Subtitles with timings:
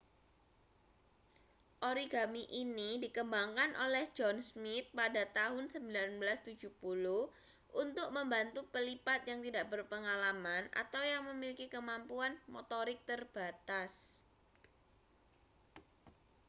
[1.89, 6.57] origami ini dikembangkan oleh john smith pada tahun 1970
[7.81, 13.93] untuk membantu pelipat yang tidak berpengalaman atau yang memiliki kemampuan motorik terbatas